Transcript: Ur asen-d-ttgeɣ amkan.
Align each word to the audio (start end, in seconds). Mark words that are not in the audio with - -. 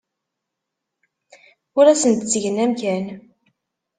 Ur 1.77 1.85
asen-d-ttgeɣ 1.87 2.55
amkan. 2.65 3.05